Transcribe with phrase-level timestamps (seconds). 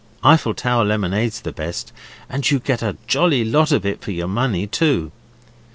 [0.23, 1.93] Eiffel Tower lemonade's the best,
[2.27, 5.11] and you get a jolly lot of it for your money too.